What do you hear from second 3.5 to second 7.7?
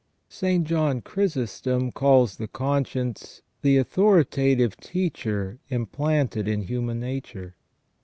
the authoritative teacher implanted in human nature